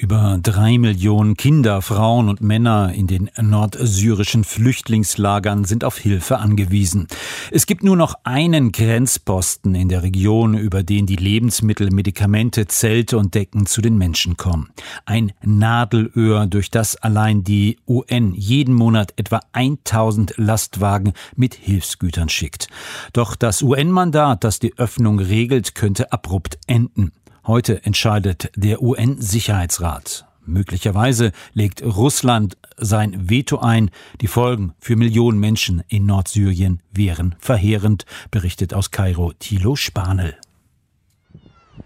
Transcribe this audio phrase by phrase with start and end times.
[0.00, 7.08] Über drei Millionen Kinder, Frauen und Männer in den nordsyrischen Flüchtlingslagern sind auf Hilfe angewiesen.
[7.50, 13.18] Es gibt nur noch einen Grenzposten in der Region, über den die Lebensmittel, Medikamente, Zelte
[13.18, 14.70] und Decken zu den Menschen kommen.
[15.04, 22.68] Ein Nadelöhr, durch das allein die UN jeden Monat etwa 1000 Lastwagen mit Hilfsgütern schickt.
[23.14, 27.10] Doch das UN-Mandat, das die Öffnung regelt, könnte abrupt enden.
[27.48, 30.26] Heute entscheidet der UN-Sicherheitsrat.
[30.44, 33.90] Möglicherweise legt Russland sein Veto ein.
[34.20, 40.36] Die Folgen für Millionen Menschen in Nordsyrien wären verheerend, berichtet aus Kairo Thilo Spanel.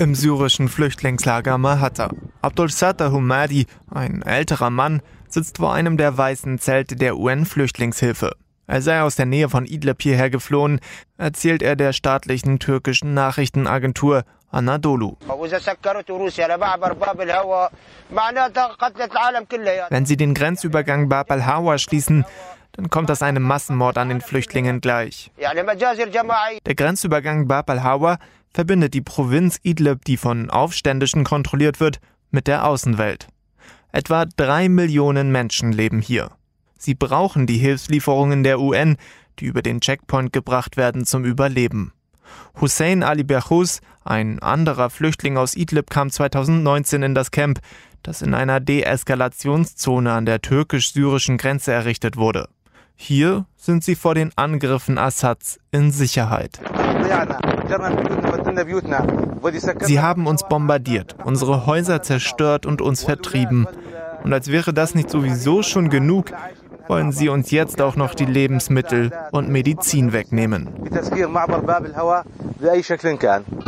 [0.00, 2.10] Im syrischen Flüchtlingslager Mahata.
[2.42, 8.32] Abdul Sattar Humadi, ein älterer Mann, sitzt vor einem der weißen Zelte der UN-Flüchtlingshilfe.
[8.66, 10.80] Er sei aus der Nähe von Idlib hierher geflohen,
[11.16, 15.16] erzählt er der staatlichen türkischen Nachrichtenagentur Anadolu.
[19.90, 22.24] Wenn sie den Grenzübergang Bab al-Hawa schließen,
[22.72, 25.30] dann kommt das einem Massenmord an den Flüchtlingen gleich.
[25.38, 28.18] Der Grenzübergang Bab al-Hawa
[28.52, 32.00] verbindet die Provinz Idlib, die von Aufständischen kontrolliert wird,
[32.30, 33.28] mit der Außenwelt.
[33.92, 36.30] Etwa drei Millionen Menschen leben hier.
[36.76, 38.96] Sie brauchen die Hilfslieferungen der UN,
[39.38, 41.92] die über den Checkpoint gebracht werden, zum Überleben.
[42.60, 47.60] Hussein Ali Berhus, ein anderer Flüchtling aus Idlib, kam 2019 in das Camp,
[48.02, 52.48] das in einer Deeskalationszone an der türkisch-syrischen Grenze errichtet wurde.
[52.96, 56.60] Hier sind sie vor den Angriffen Assads in Sicherheit.
[59.80, 63.66] Sie haben uns bombardiert, unsere Häuser zerstört und uns vertrieben.
[64.22, 66.30] Und als wäre das nicht sowieso schon genug,
[66.88, 70.68] wollen sie uns jetzt auch noch die Lebensmittel und Medizin wegnehmen.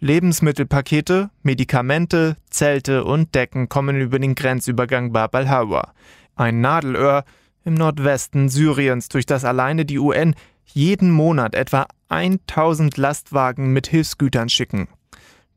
[0.00, 5.92] Lebensmittelpakete, Medikamente, Zelte und Decken kommen über den Grenzübergang Bab al-Hawa.
[6.36, 7.24] Ein Nadelöhr
[7.64, 10.34] im Nordwesten Syriens, durch das alleine die UN
[10.64, 14.88] jeden Monat etwa 1000 Lastwagen mit Hilfsgütern schicken.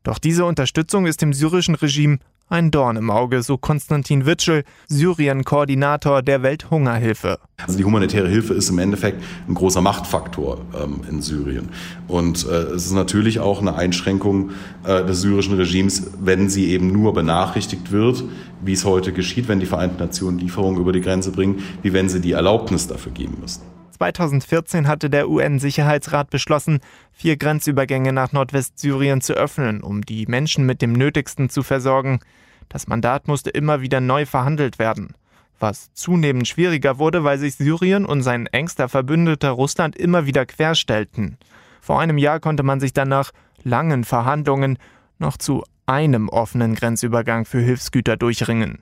[0.04, 2.20] Doch diese Unterstützung ist dem syrischen Regime
[2.50, 7.40] ein Dorn im Auge, so Konstantin Witschel, Syrien-Koordinator der Welthungerhilfe.
[7.58, 11.70] Also die humanitäre Hilfe ist im Endeffekt ein großer Machtfaktor ähm, in Syrien.
[12.08, 14.52] Und äh, es ist natürlich auch eine Einschränkung
[14.84, 18.24] äh, des syrischen Regimes, wenn sie eben nur benachrichtigt wird,
[18.62, 22.10] wie es heute geschieht, wenn die Vereinten Nationen Lieferungen über die Grenze bringen, wie wenn
[22.10, 23.75] sie die Erlaubnis dafür geben müssen.
[23.96, 26.80] 2014 hatte der UN-Sicherheitsrat beschlossen,
[27.14, 32.20] vier Grenzübergänge nach Nordwestsyrien zu öffnen, um die Menschen mit dem Nötigsten zu versorgen.
[32.68, 35.14] Das Mandat musste immer wieder neu verhandelt werden.
[35.60, 41.38] Was zunehmend schwieriger wurde, weil sich Syrien und sein engster Verbündeter Russland immer wieder querstellten.
[41.80, 43.32] Vor einem Jahr konnte man sich dann nach
[43.64, 44.78] langen Verhandlungen
[45.20, 48.80] noch zu einem offenen Grenzübergang für Hilfsgüter durchringen.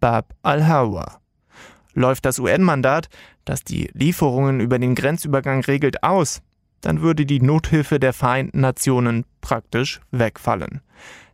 [0.00, 1.20] Bab al-Hawa.
[1.96, 3.08] Läuft das UN-Mandat,
[3.46, 6.42] das die Lieferungen über den Grenzübergang regelt, aus,
[6.82, 10.82] dann würde die Nothilfe der Vereinten Nationen praktisch wegfallen.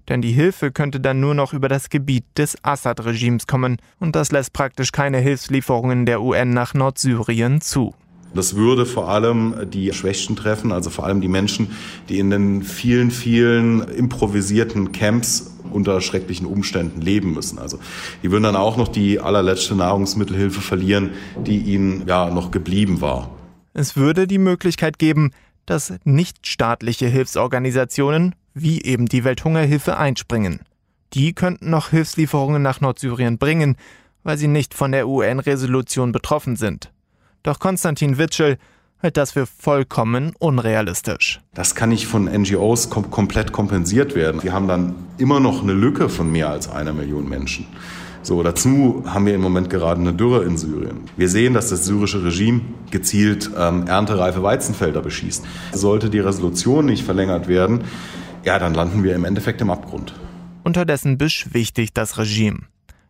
[0.08, 4.30] Denn die Hilfe könnte dann nur noch über das Gebiet des Assad-Regimes kommen, und das
[4.30, 7.94] lässt praktisch keine Hilfslieferungen der UN nach Nordsyrien zu.
[8.34, 11.70] Das würde vor allem die Schwächsten treffen, also vor allem die Menschen,
[12.08, 17.58] die in den vielen, vielen improvisierten Camps unter schrecklichen Umständen leben müssen.
[17.58, 17.78] Also
[18.22, 21.10] die würden dann auch noch die allerletzte Nahrungsmittelhilfe verlieren,
[21.46, 23.30] die ihnen ja noch geblieben war.
[23.74, 25.30] Es würde die Möglichkeit geben,
[25.66, 30.60] dass nichtstaatliche Hilfsorganisationen wie eben die Welthungerhilfe einspringen.
[31.14, 33.76] Die könnten noch Hilfslieferungen nach Nordsyrien bringen,
[34.24, 36.92] weil sie nicht von der UN-Resolution betroffen sind.
[37.42, 38.58] Doch Konstantin Witschel
[38.98, 41.40] hält das für vollkommen unrealistisch.
[41.54, 44.42] Das kann nicht von NGOs kom komplett kompensiert werden.
[44.42, 47.66] Wir haben dann immer noch eine Lücke von mehr als einer Million Menschen.
[48.22, 51.00] So, dazu haben wir im Moment gerade eine Dürre in Syrien.
[51.16, 52.60] Wir sehen, dass das syrische Regime
[52.92, 55.44] gezielt ähm, erntereife Weizenfelder beschießt.
[55.72, 57.82] Sollte die Resolution nicht verlängert werden,
[58.44, 60.14] ja, dann landen wir im Endeffekt im Abgrund.
[60.62, 62.60] Unterdessen beschwichtigt das Regime.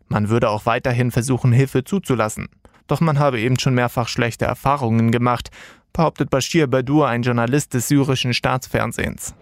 [0.07, 2.49] Man würde auch weiterhin versuchen, Hilfe zuzulassen.
[2.87, 5.49] Doch man habe eben schon mehrfach schlechte Erfahrungen gemacht
[5.93, 9.35] behauptet Bashir Badur, ein Journalist des syrischen Staatsfernsehens.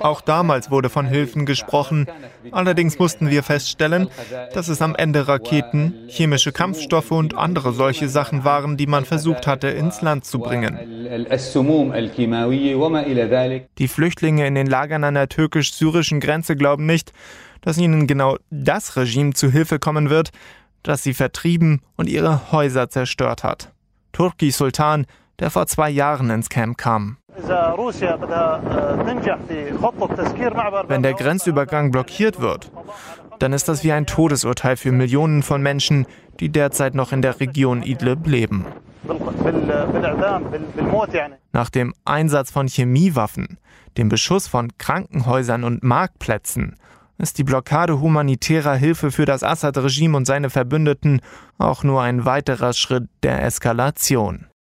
[0.00, 2.06] Auch damals wurde von Hilfen gesprochen.
[2.50, 4.08] Allerdings mussten wir feststellen,
[4.52, 9.46] dass es am Ende Raketen, chemische Kampfstoffe und andere solche Sachen waren, die man versucht
[9.46, 10.78] hatte, ins Land zu bringen.
[13.78, 17.12] Die Flüchtlinge in den Lagern an der türkisch-syrischen Grenze glauben nicht,
[17.60, 20.30] dass ihnen genau das Regime zu Hilfe kommen wird,
[20.84, 23.72] das sie vertrieben und ihre Häuser zerstört hat.
[24.12, 25.06] Turki Sultan,
[25.40, 27.16] der vor zwei Jahren ins Camp kam.
[30.86, 32.70] Wenn der Grenzübergang blockiert wird,
[33.40, 36.06] dann ist das wie ein Todesurteil für Millionen von Menschen,
[36.38, 38.64] die derzeit noch in der Region Idlib leben.
[41.52, 43.58] Nach dem Einsatz von Chemiewaffen,
[43.98, 46.76] dem Beschuss von Krankenhäusern und Marktplätzen
[47.18, 51.20] ist die Blockade humanitärer Hilfe für das Assad-Regime und seine Verbündeten
[51.58, 54.46] auch nur ein weiterer Schritt der Eskalation.